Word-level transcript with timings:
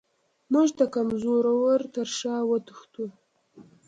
موږ 0.51 0.69
د 0.79 0.81
کمزورو 0.93 1.55
تر 1.95 2.07
شا 2.17 2.35
وتښتو. 2.49 3.05